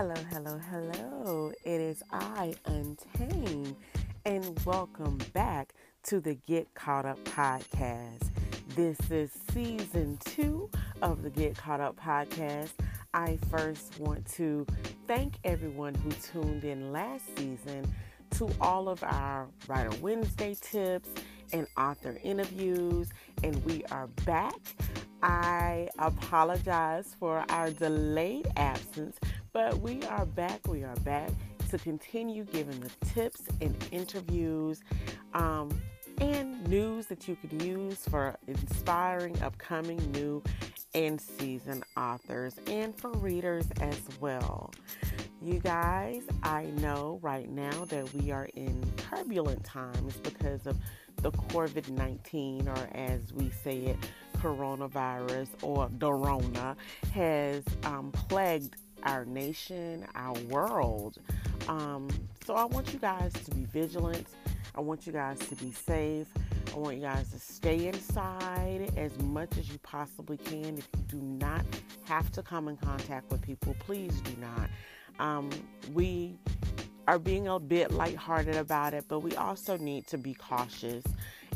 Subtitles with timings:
[0.00, 0.14] hello.
[0.30, 1.52] Hello, hello.
[1.62, 3.76] It is I, Untamed,
[4.24, 8.30] and welcome back to the Get Caught Up podcast.
[8.74, 10.70] This is season two
[11.02, 12.70] of the Get Caught Up podcast.
[13.12, 14.66] I first want to
[15.06, 17.94] thank everyone who tuned in last season
[18.38, 21.10] to all of our Writer Wednesday tips
[21.52, 23.10] and author interviews,
[23.44, 24.54] and we are back.
[25.22, 29.18] I apologize for our delayed absence,
[29.52, 30.66] but we are back.
[30.68, 31.30] We are back
[31.70, 34.82] to continue giving the tips and interviews
[35.34, 35.70] um,
[36.20, 40.42] and news that you can use for inspiring upcoming new
[40.94, 44.72] and seasoned authors and for readers as well.
[45.42, 50.76] You guys, I know right now that we are in turbulent times because of
[51.22, 53.96] the COVID 19, or as we say it,
[54.38, 56.76] coronavirus or Dorona,
[57.12, 61.18] has um, plagued our nation, our world.
[61.68, 62.08] Um,
[62.44, 64.26] so I want you guys to be vigilant.
[64.74, 66.28] I want you guys to be safe.
[66.72, 70.78] I want you guys to stay inside as much as you possibly can.
[70.78, 71.64] If you do not
[72.04, 74.70] have to come in contact with people, please do not.
[75.18, 75.50] Um,
[75.92, 76.38] we
[77.06, 81.04] are being a bit lighthearted about it, but we also need to be cautious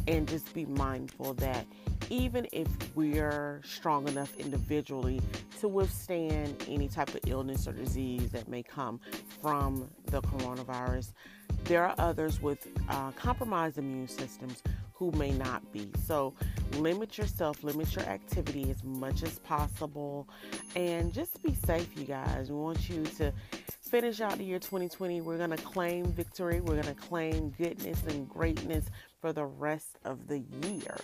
[0.07, 1.67] and just be mindful that
[2.11, 5.21] even if we're strong enough individually
[5.61, 9.01] to withstand any type of illness or disease that may come
[9.41, 11.13] from the coronavirus,
[11.65, 15.91] there are others with uh, compromised immune systems who may not be.
[16.07, 16.35] So
[16.77, 20.29] limit yourself, limit your activity as much as possible,
[20.77, 22.51] and just be safe, you guys.
[22.51, 23.33] We want you to
[23.95, 25.21] finish out the year 2020.
[25.21, 28.87] We're going to claim victory, we're going to claim goodness and greatness
[29.21, 30.97] for the rest of the year.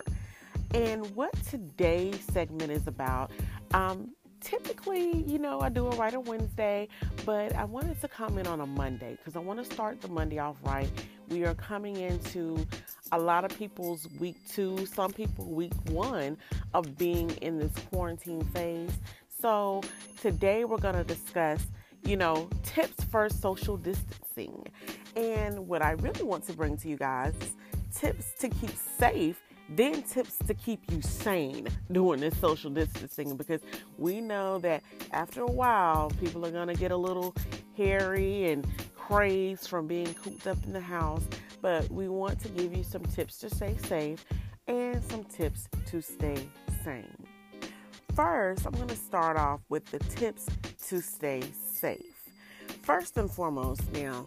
[0.73, 3.31] And what today's segment is about,
[3.73, 4.09] um,
[4.41, 6.89] typically, you know, I do a Writer Wednesday,
[7.25, 10.39] but I wanted to comment on a Monday because I want to start the Monday
[10.39, 10.89] off right.
[11.29, 12.57] We are coming into
[13.13, 16.35] a lot of people's week two, some people week one
[16.73, 18.91] of being in this quarantine phase.
[19.41, 19.81] So
[20.21, 21.65] today we're going to discuss,
[22.03, 24.67] you know, tips for social distancing.
[25.15, 27.55] And what I really want to bring to you guys is
[27.93, 29.41] tips to keep safe
[29.75, 33.61] then tips to keep you sane during this social distancing because
[33.97, 37.33] we know that after a while people are going to get a little
[37.77, 41.23] hairy and crazed from being cooped up in the house
[41.61, 44.25] but we want to give you some tips to stay safe
[44.67, 46.49] and some tips to stay
[46.83, 47.25] sane
[48.13, 50.47] first i'm going to start off with the tips
[50.85, 51.41] to stay
[51.81, 52.29] safe
[52.83, 54.25] first and foremost now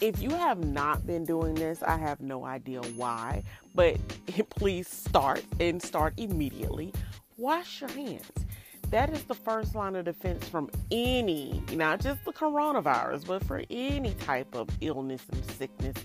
[0.00, 3.42] if you have not been doing this, I have no idea why,
[3.74, 3.98] but
[4.48, 6.94] please start and start immediately.
[7.36, 8.30] Wash your hands.
[8.88, 13.62] That is the first line of defense from any, not just the coronavirus, but for
[13.68, 15.96] any type of illness and sickness.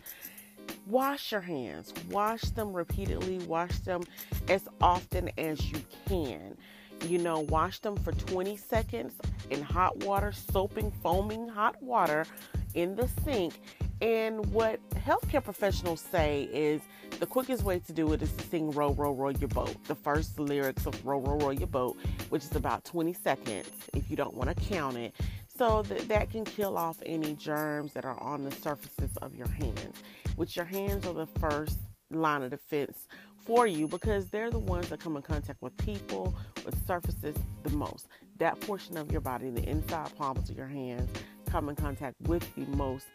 [0.87, 1.93] Wash your hands.
[2.11, 3.39] Wash them repeatedly.
[3.47, 4.03] Wash them
[4.49, 6.57] as often as you can.
[7.03, 9.13] You know, wash them for 20 seconds
[9.49, 12.25] in hot water, soaping, foaming hot water
[12.73, 13.53] in the sink
[14.01, 16.81] and what healthcare professionals say is
[17.19, 19.75] the quickest way to do it is to sing Row, Row, Row Your Boat.
[19.85, 21.97] The first lyrics of Row, Row, Row Your Boat,
[22.29, 25.13] which is about 20 seconds if you don't want to count it.
[25.57, 29.47] So that, that can kill off any germs that are on the surfaces of your
[29.47, 30.03] hands,
[30.35, 31.79] which your hands are the first
[32.11, 33.07] line of defense
[33.45, 37.69] for you because they're the ones that come in contact with people, with surfaces the
[37.69, 38.07] most.
[38.37, 41.09] That portion of your body, the inside palms of your hands,
[41.49, 43.05] come in contact with the most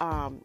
[0.00, 0.42] um,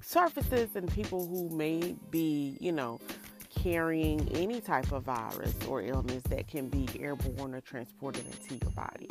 [0.00, 3.00] surfaces and people who may be, you know,
[3.48, 8.72] carrying any type of virus or illness that can be airborne or transported into your
[8.72, 9.08] body.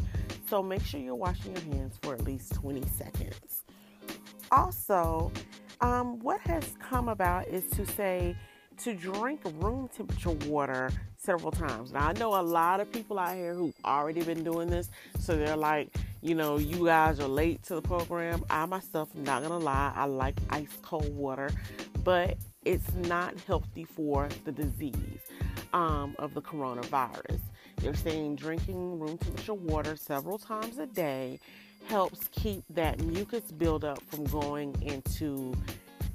[0.50, 3.63] So make sure you're washing your hands for at least 20 seconds.
[4.51, 5.31] Also,
[5.81, 8.36] um, what has come about is to say
[8.80, 11.92] to drink room temperature water several times.
[11.92, 14.90] Now, I know a lot of people out here who've already been doing this,
[15.20, 18.44] so they're like, you know, you guys are late to the program.
[18.50, 21.50] I myself, am not gonna lie, I like ice cold water,
[22.04, 25.20] but it's not healthy for the disease
[25.74, 27.40] um, of the coronavirus.
[27.78, 31.40] They're saying drinking room temperature water several times a day
[31.88, 35.54] helps keep that mucus buildup from going into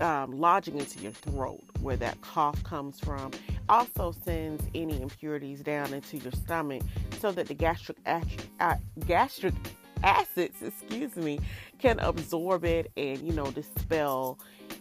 [0.00, 3.31] um, lodging into your throat where that cough comes from.
[3.69, 6.82] Also sends any impurities down into your stomach
[7.20, 8.75] so that the gastric uh,
[9.06, 9.55] gastric
[10.02, 11.38] acids, excuse me,
[11.79, 14.38] can absorb it and, you know, dispel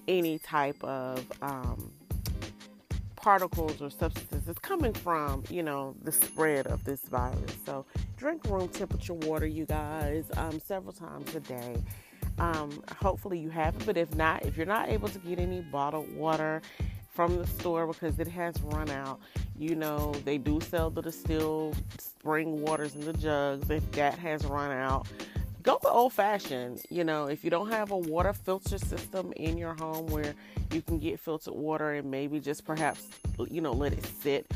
[0.07, 1.91] any type of um,
[3.15, 7.55] particles or substances is coming from, you know, the spread of this virus.
[7.65, 7.85] So
[8.17, 11.81] drink room temperature water, you guys, um, several times a day.
[12.39, 15.61] Um, hopefully you have it, but if not, if you're not able to get any
[15.61, 16.61] bottled water
[17.09, 19.19] from the store because it has run out,
[19.57, 23.69] you know, they do sell the distilled spring waters in the jugs.
[23.69, 25.07] If that has run out,
[25.61, 26.81] go the old fashioned.
[26.89, 30.33] You know, if you don't have a water filter system in your home where
[30.71, 33.07] you can get filtered water and maybe just perhaps,
[33.47, 34.51] you know, let it sit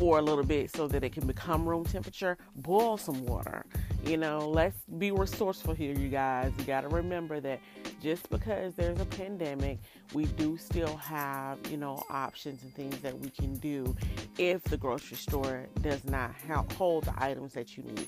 [0.00, 3.66] for a little bit so that it can become room temperature, boil some water.
[4.06, 6.52] You know, let's be resourceful here, you guys.
[6.58, 7.60] You got to remember that
[8.02, 9.78] just because there's a pandemic,
[10.14, 13.94] we do still have, you know, options and things that we can do
[14.38, 16.32] if the grocery store does not
[16.78, 18.06] hold the items that you need.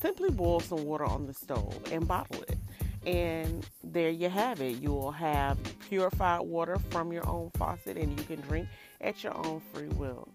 [0.00, 2.56] Simply boil some water on the stove and bottle it.
[3.06, 4.80] And there you have it.
[4.80, 8.68] You will have purified water from your own faucet and you can drink
[9.02, 10.30] at your own free will.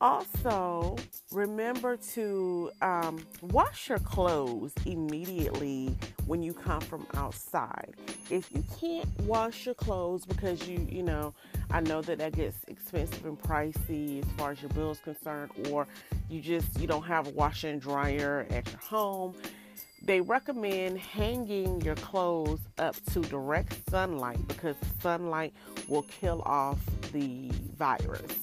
[0.00, 0.96] Also,
[1.32, 5.96] remember to um, wash your clothes immediately
[6.26, 7.94] when you come from outside.
[8.30, 11.34] If you can't wash your clothes because you, you know,
[11.70, 15.50] I know that that gets expensive and pricey as far as your bill is concerned,
[15.70, 15.88] or
[16.30, 19.34] you just you don't have a washer and dryer at your home.
[20.00, 25.52] They recommend hanging your clothes up to direct sunlight because sunlight
[25.88, 26.78] will kill off
[27.12, 28.38] the virus.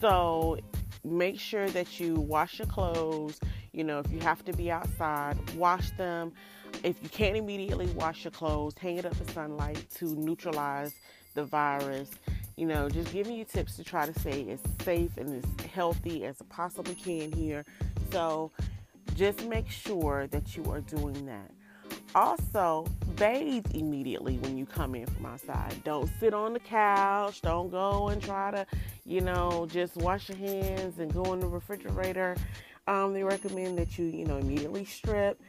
[0.00, 0.58] So
[1.04, 3.38] make sure that you wash your clothes.
[3.72, 6.32] You know, if you have to be outside, wash them.
[6.82, 10.94] If you can't immediately wash your clothes, hang it up in sunlight to neutralize
[11.34, 12.10] the virus.
[12.56, 16.24] You know, just giving you tips to try to stay as safe and as healthy
[16.24, 17.64] as I possibly can here.
[18.12, 18.50] So
[19.14, 21.50] just make sure that you are doing that.
[22.14, 25.74] Also, bathe immediately when you come in from outside.
[25.84, 27.40] Don't sit on the couch.
[27.42, 28.66] Don't go and try to,
[29.04, 32.36] you know, just wash your hands and go in the refrigerator.
[32.86, 35.40] Um, they recommend that you, you know, immediately strip,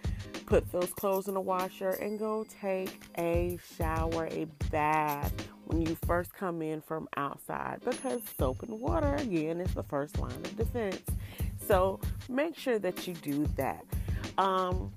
[0.46, 5.34] put those clothes in the washer, and go take a shower, a bath
[5.66, 10.18] when you first come in from outside because soap and water, again, is the first
[10.20, 11.02] line of defense.
[11.68, 13.84] So make sure that you do that.
[14.38, 14.94] Um,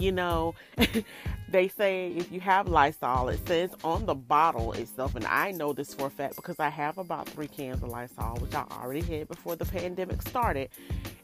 [0.00, 0.54] you know,
[1.48, 5.72] they say if you have Lysol, it says on the bottle itself, and I know
[5.72, 9.02] this for a fact because I have about three cans of Lysol, which I already
[9.02, 10.70] had before the pandemic started.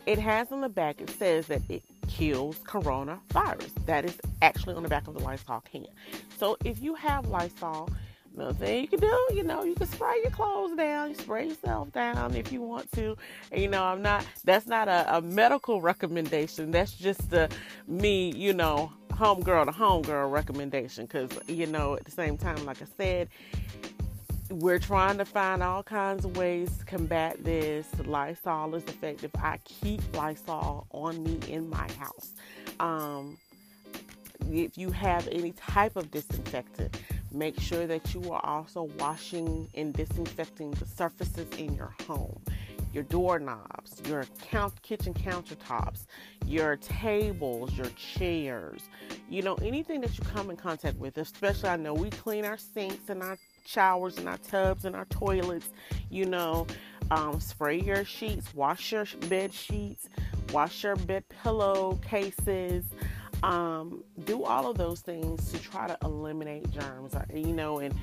[0.06, 3.70] It has on the back, it says that it kills coronavirus.
[3.86, 5.86] That is actually on the back of the Lysol can.
[6.38, 7.90] So if you have Lysol,
[8.54, 11.92] thing you can do, you know, you can spray your clothes down, you spray yourself
[11.92, 13.16] down if you want to.
[13.52, 16.70] And, you know, I'm not, that's not a, a medical recommendation.
[16.70, 17.48] That's just a
[17.86, 21.06] me, you know, homegirl to homegirl recommendation.
[21.06, 23.28] Because, you know, at the same time, like I said,
[24.50, 27.86] we're trying to find all kinds of ways to combat this.
[28.04, 29.30] Lysol is effective.
[29.36, 32.32] I keep Lysol on me in my house.
[32.80, 33.36] Um,
[34.50, 36.96] if you have any type of disinfectant,
[37.32, 42.40] Make sure that you are also washing and disinfecting the surfaces in your home
[42.92, 46.06] your doorknobs, your count, kitchen countertops,
[46.46, 48.88] your tables, your chairs,
[49.28, 51.18] you know, anything that you come in contact with.
[51.18, 55.04] Especially, I know we clean our sinks and our showers and our tubs and our
[55.06, 55.68] toilets,
[56.10, 56.66] you know,
[57.10, 60.08] um, spray your sheets, wash your bed sheets,
[60.52, 62.84] wash your bed pillow cases
[63.42, 67.14] um, do all of those things to try to eliminate germs.
[67.32, 67.94] You know, and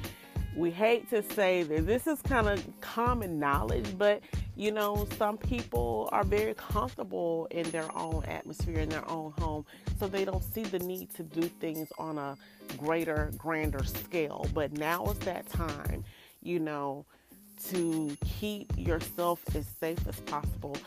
[0.56, 4.22] we hate to say that this is kind of common knowledge, but
[4.56, 9.66] you know, some people are very comfortable in their own atmosphere, in their own home,
[10.00, 12.38] so they don't see the need to do things on a
[12.78, 14.48] greater, grander scale.
[14.54, 16.06] But now is that time,
[16.42, 17.06] you know,
[17.68, 20.78] to keep yourself as safe as possible.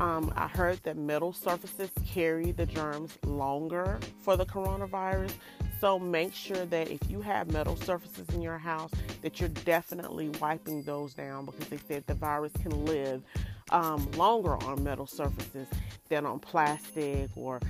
[0.00, 5.32] Um, I heard that metal surfaces carry the germs longer for the coronavirus.
[5.80, 8.90] So make sure that if you have metal surfaces in your house,
[9.22, 13.22] that you're definitely wiping those down because they said the virus can live
[13.70, 15.68] um, longer on metal surfaces
[16.08, 17.60] than on plastic or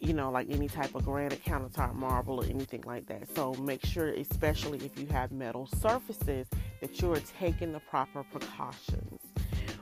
[0.00, 3.34] you know, like any type of granite countertop marble or anything like that.
[3.34, 6.46] So make sure, especially if you have metal surfaces,
[6.80, 9.20] that you're taking the proper precautions.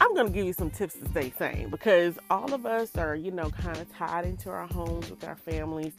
[0.02, 3.16] I'm going to give you some tips to stay sane because all of us are,
[3.16, 5.94] you know, kind of tied into our homes with our families.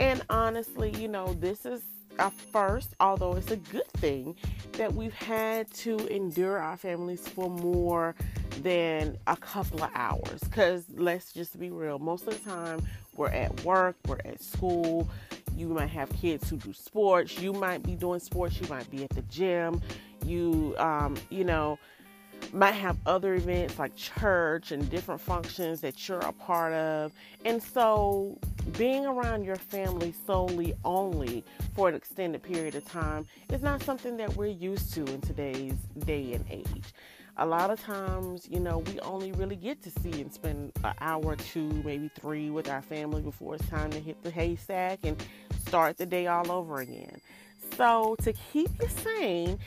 [0.00, 1.82] And honestly, you know, this is
[2.18, 4.34] our first, although it's a good thing,
[4.72, 8.16] that we've had to endure our families for more
[8.62, 10.40] than a couple of hours.
[10.40, 12.82] Because let's just be real, most of the time
[13.14, 15.08] we're at work, we're at school.
[15.56, 17.38] You might have kids who do sports.
[17.38, 18.60] You might be doing sports.
[18.60, 19.80] You might be at the gym.
[20.24, 21.78] You, um, you know,
[22.52, 27.12] might have other events like church and different functions that you're a part of.
[27.44, 28.38] And so,
[28.76, 34.16] being around your family solely only for an extended period of time is not something
[34.18, 35.74] that we're used to in today's
[36.04, 36.92] day and age.
[37.40, 40.92] A lot of times, you know, we only really get to see and spend an
[41.00, 45.22] hour two, maybe three with our family before it's time to hit the haystack and
[45.64, 47.20] start the day all over again.
[47.76, 49.58] So, to keep you sane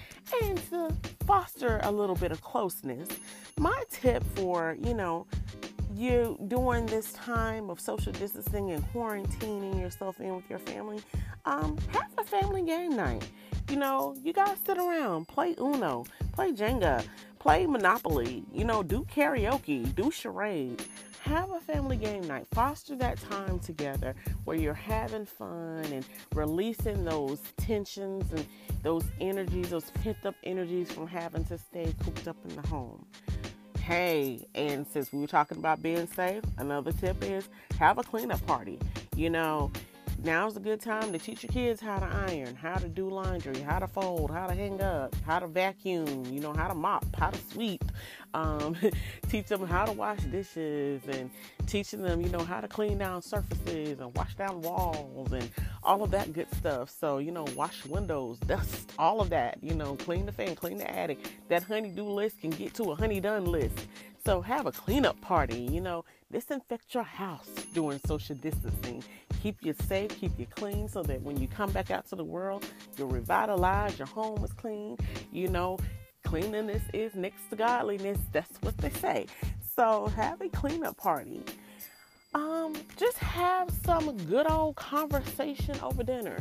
[0.42, 0.96] and to
[1.26, 3.08] foster a little bit of closeness,
[3.58, 5.28] my tip for, you know,
[5.94, 11.00] you during this time of social distancing and quarantining yourself in with your family,
[11.46, 13.28] um, have a family game night.
[13.70, 17.06] You know, you guys sit around, play Uno, play Jenga,
[17.40, 20.86] play Monopoly, you know, do karaoke, do charades
[21.22, 22.48] have a family game night.
[22.52, 28.46] Foster that time together where you're having fun and releasing those tensions and
[28.84, 33.06] those energies, those pent up energies from having to stay cooped up in the home.
[33.80, 37.50] Hey, and since we were talking about being safe, another tip is
[37.80, 38.80] have a cleanup party.
[39.16, 39.72] You know,
[40.24, 43.60] now's a good time to teach your kids how to iron, how to do laundry,
[43.60, 47.06] how to fold, how to hang up, how to vacuum, you know, how to mop,
[47.16, 47.84] how to sweep.
[48.34, 48.76] Um,
[49.30, 51.30] teach them how to wash dishes and
[51.66, 55.50] teaching them, you know, how to clean down surfaces and wash down walls and
[55.84, 56.90] all of that good stuff.
[56.90, 60.78] So, you know, wash windows, dust, all of that, you know, clean the fan, clean
[60.78, 61.20] the attic.
[61.50, 63.88] That honey-do list can get to a honey done list.
[64.24, 69.04] So have a cleanup party, you know, disinfect your house during social distancing
[69.42, 72.24] keep you safe, keep you clean so that when you come back out to the
[72.24, 72.66] world,
[72.98, 74.98] you're revitalized, your home is clean.
[75.32, 75.78] You know,
[76.24, 78.20] cleanliness is next to godliness.
[78.32, 79.28] That's what they say.
[79.76, 81.42] So have a cleanup party.
[82.34, 86.38] Um, just have some good old conversation over dinner.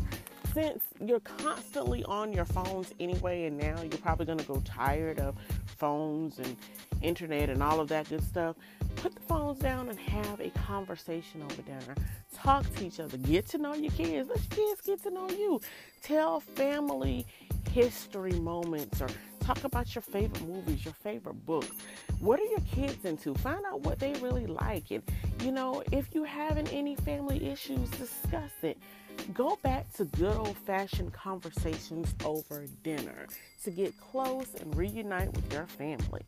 [0.53, 5.37] Since you're constantly on your phones anyway, and now you're probably gonna go tired of
[5.79, 6.57] phones and
[7.03, 8.57] internet and all of that good stuff,
[8.97, 11.95] put the phones down and have a conversation over dinner.
[12.35, 13.17] Talk to each other.
[13.19, 14.29] Get to know your kids.
[14.29, 15.61] Let your kids get to know you.
[16.03, 17.27] Tell family
[17.71, 19.09] history moments or
[19.41, 21.71] talk about your favorite movies, your favorite books.
[22.21, 23.35] What are your kids into?
[23.35, 24.91] Find out what they really like.
[24.91, 25.03] And,
[25.43, 28.79] you know, if you're having any family issues, discuss it.
[29.35, 33.27] Go back to good old fashioned conversations over dinner
[33.65, 36.23] to get close and reunite with your family.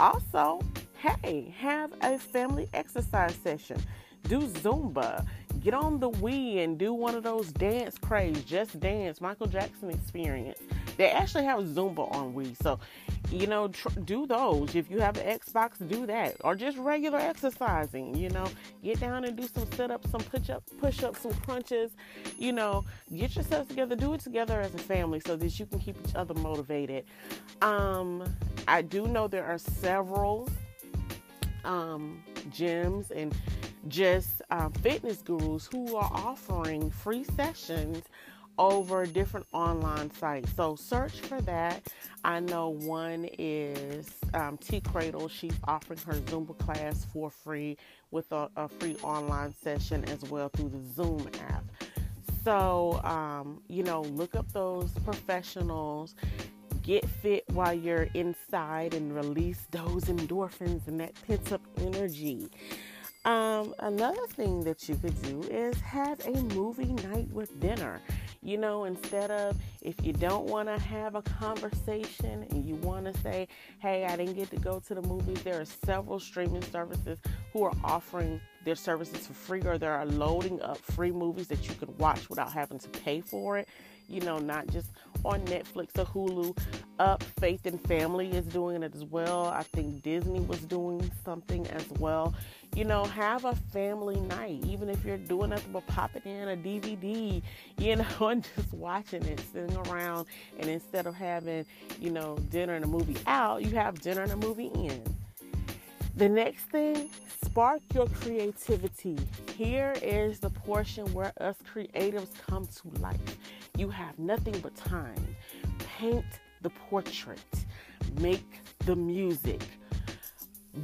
[0.00, 0.60] Also,
[1.02, 3.80] hey, have a family exercise session.
[4.28, 5.26] Do Zumba.
[5.60, 9.90] Get on the Wii and do one of those dance craze, just dance, Michael Jackson
[9.90, 10.58] experience.
[10.96, 12.56] They actually have Zumba on Wii.
[12.62, 12.78] So
[13.32, 14.74] you know, tr- do those.
[14.74, 18.14] If you have an Xbox, do that, or just regular exercising.
[18.14, 18.46] You know,
[18.84, 21.92] get down and do some sit ups, some push up, push ups, some crunches.
[22.38, 25.78] You know, get yourself together, do it together as a family, so that you can
[25.78, 27.04] keep each other motivated.
[27.62, 28.24] Um,
[28.68, 30.48] I do know there are several
[31.64, 33.34] um, gyms and
[33.88, 38.02] just um, fitness gurus who are offering free sessions
[38.58, 40.52] over different online sites.
[40.54, 41.88] So search for that.
[42.24, 45.28] I know one is um, T Cradle.
[45.28, 47.76] She's offering her Zumba class for free
[48.10, 51.64] with a, a free online session as well through the Zoom app.
[52.44, 56.16] So, um, you know, look up those professionals,
[56.82, 62.48] get fit while you're inside and release those endorphins and that pent up energy.
[63.24, 68.00] Um, another thing that you could do is have a movie night with dinner.
[68.42, 73.04] You know, instead of if you don't want to have a conversation and you want
[73.06, 73.46] to say,
[73.78, 77.20] hey, I didn't get to go to the movies, there are several streaming services
[77.52, 81.68] who are offering their services for free or they are loading up free movies that
[81.68, 83.68] you can watch without having to pay for it.
[84.08, 84.90] You know, not just
[85.24, 86.56] on Netflix or Hulu.
[86.98, 89.46] Up Faith and Family is doing it as well.
[89.46, 92.34] I think Disney was doing something as well
[92.74, 96.56] you know, have a family night, even if you're doing nothing but popping in a
[96.56, 97.42] DVD,
[97.78, 100.26] you know, and just watching it, sitting around.
[100.58, 101.66] And instead of having,
[102.00, 105.02] you know, dinner and a movie out, you have dinner and a movie in.
[106.14, 107.08] The next thing,
[107.42, 109.16] spark your creativity.
[109.56, 113.38] Here is the portion where us creatives come to life.
[113.78, 115.36] You have nothing but time.
[115.98, 116.26] Paint
[116.60, 117.40] the portrait,
[118.20, 119.62] make the music,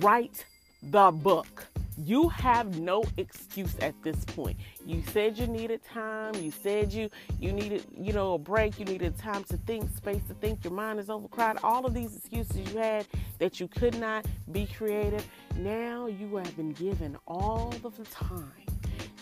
[0.01, 0.47] write
[0.83, 1.68] the book
[2.05, 4.57] you have no excuse at this point.
[4.87, 6.35] You said you needed time.
[6.37, 8.79] You said you you needed you know a break.
[8.79, 10.65] You needed time to think, space to think.
[10.65, 11.63] Your mind is overcrowded.
[11.65, 13.07] All of these excuses you had
[13.39, 15.27] that you could not be creative.
[15.57, 18.53] Now you have been given all of the time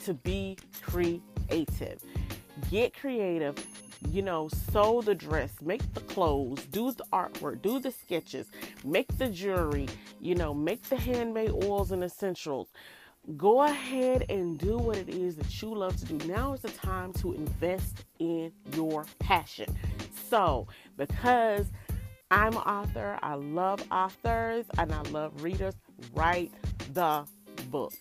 [0.05, 2.03] to be creative.
[2.71, 3.57] Get creative
[4.13, 8.51] you know, sew the dress, make the clothes, do the artwork, do the sketches,
[8.85, 9.89] make the jewelry,
[10.21, 12.69] you know, make the handmade oils and essentials.
[13.37, 16.29] Go ahead and do what it is that you love to do.
[16.29, 19.77] Now is the time to invest in your passion.
[20.29, 21.67] So, because
[22.31, 25.75] I'm an author, I love authors, and I love readers,
[26.15, 26.53] write
[26.95, 27.25] the
[27.71, 27.93] book.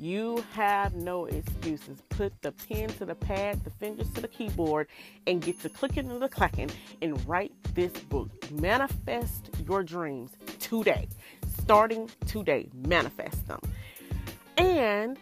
[0.00, 2.02] You have no excuses.
[2.08, 4.86] Put the pen to the pad, the fingers to the keyboard,
[5.26, 6.70] and get to clicking and the clacking
[7.02, 8.30] and write this book.
[8.52, 10.30] Manifest your dreams
[10.60, 11.08] today.
[11.60, 13.60] Starting today, manifest them.
[14.56, 15.18] And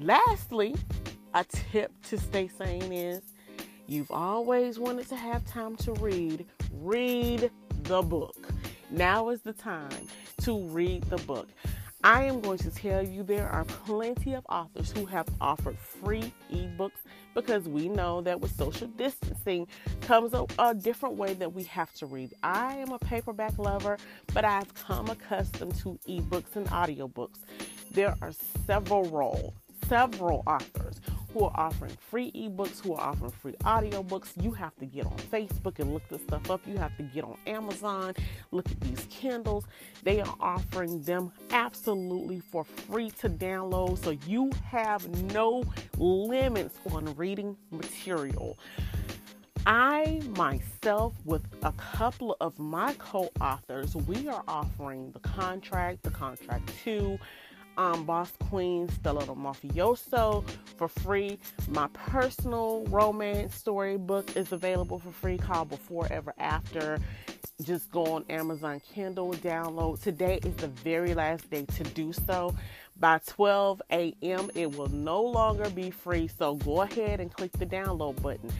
[0.00, 0.74] lastly,
[1.34, 3.20] a tip to stay sane is
[3.86, 6.46] you've always wanted to have time to read.
[6.72, 7.50] Read
[7.82, 8.48] the book.
[8.90, 10.08] Now is the time
[10.42, 11.48] to read the book.
[12.04, 16.34] I am going to tell you there are plenty of authors who have offered free
[16.52, 17.00] ebooks
[17.32, 19.66] because we know that with social distancing
[20.02, 22.34] comes a, a, different way that we have to read.
[22.42, 23.96] I am a paperback lover,
[24.34, 27.38] but I've come accustomed to ebooks and audiobooks.
[27.92, 28.32] There are
[28.66, 29.54] several,
[29.88, 31.00] several authors
[31.34, 34.30] who are offering free ebooks, who are offering free audiobooks.
[34.40, 36.60] You have to get on Facebook and look this stuff up.
[36.64, 38.14] You have to get on Amazon,
[38.52, 39.64] look at these Kindles.
[40.04, 44.02] They are offering them absolutely for free to download.
[44.04, 45.64] So you have no
[45.98, 48.56] limits on reading material.
[49.66, 56.10] I myself, with a couple of my co authors, we are offering the contract, the
[56.10, 57.18] contract two,
[57.76, 60.44] um, Boss Queen Stella the Mafioso
[60.76, 61.38] for free.
[61.68, 66.98] My personal romance storybook is available for free called Before Ever After.
[67.62, 70.02] Just go on Amazon Kindle, download.
[70.02, 72.54] Today is the very last day to do so.
[72.98, 77.66] By 12 a.m., it will no longer be free, so go ahead and click the
[77.66, 78.50] download button.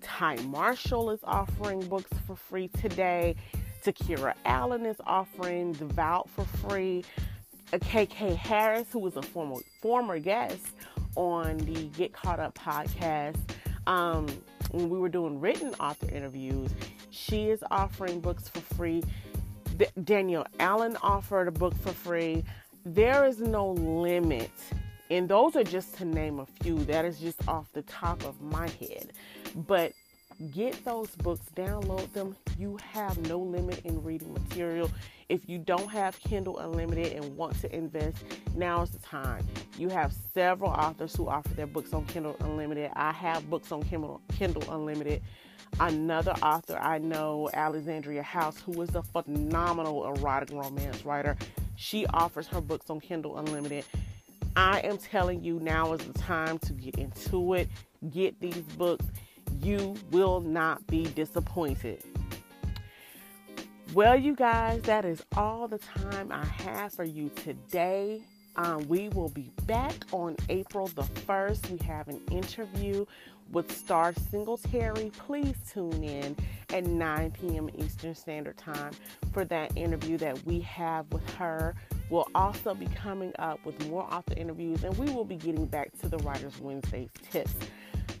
[0.00, 3.36] Ty Marshall is offering books for free today.
[3.84, 7.04] Takira Allen is offering Devout for free.
[7.72, 10.66] KK Harris, who was a former former guest
[11.16, 13.38] on the Get Caught Up podcast.
[13.86, 14.26] Um,
[14.70, 16.70] when we were doing written author interviews,
[17.10, 19.02] she is offering books for free.
[19.76, 22.44] D- Danielle Allen offered a book for free.
[22.84, 24.50] There is no limit.
[25.10, 26.84] And those are just to name a few.
[26.84, 29.12] That is just off the top of my head.
[29.54, 29.92] But
[30.52, 32.36] Get those books, download them.
[32.56, 34.88] You have no limit in reading material.
[35.28, 38.18] If you don't have Kindle Unlimited and want to invest,
[38.54, 39.44] now is the time.
[39.76, 42.92] You have several authors who offer their books on Kindle Unlimited.
[42.94, 44.22] I have books on Kindle,
[44.70, 45.22] Unlimited.
[45.80, 51.36] Another author I know, Alexandria House, who is a phenomenal erotic romance writer,
[51.74, 53.84] she offers her books on Kindle Unlimited.
[54.54, 57.68] I am telling you, now is the time to get into it.
[58.10, 59.04] Get these books
[59.60, 62.02] you will not be disappointed.
[63.94, 68.22] Well, you guys, that is all the time I have for you today.
[68.56, 71.70] Um, we will be back on April the 1st.
[71.70, 73.06] We have an interview
[73.52, 75.10] with Star Singletary.
[75.16, 76.36] Please tune in
[76.70, 77.70] at 9 p.m.
[77.78, 78.92] Eastern Standard Time
[79.32, 81.74] for that interview that we have with her.
[82.10, 85.96] We'll also be coming up with more author interviews, and we will be getting back
[86.00, 87.54] to the Writers Wednesdays tips.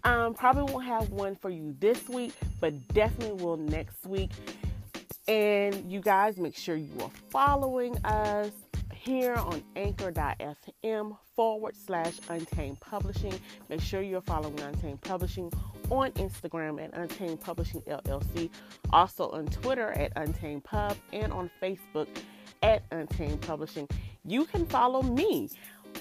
[0.04, 4.30] Um, probably won't have one for you this week, but definitely will next week.
[5.26, 8.50] And you guys make sure you are following us
[8.94, 13.34] here on anchor.fm forward slash untamed publishing.
[13.68, 15.52] Make sure you're following Untamed Publishing
[15.90, 18.50] on Instagram at Untamed Publishing LLC,
[18.92, 22.08] also on Twitter at Untamed Pub, and on Facebook
[22.62, 23.88] at Untamed Publishing.
[24.24, 25.48] You can follow me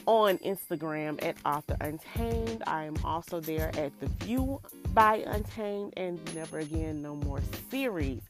[0.07, 2.63] on Instagram at Author Untamed.
[2.65, 4.59] I am also there at The View
[4.93, 8.21] by Untamed and Never Again No More series.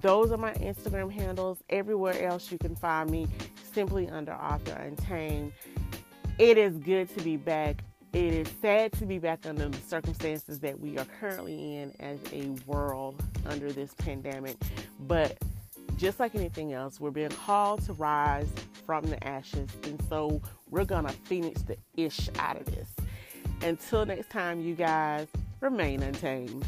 [0.00, 1.58] Those are my Instagram handles.
[1.68, 3.28] Everywhere else you can find me
[3.72, 5.52] simply under Author Untamed.
[6.38, 7.84] It is good to be back.
[8.14, 12.18] It is sad to be back under the circumstances that we are currently in as
[12.32, 14.56] a world under this pandemic.
[15.00, 15.36] But
[15.98, 18.48] just like anything else, we're being called to rise
[18.86, 19.68] from the ashes.
[19.82, 22.88] And so we're going to phoenix the ish out of this.
[23.62, 25.26] Until next time, you guys
[25.60, 26.64] remain untamed.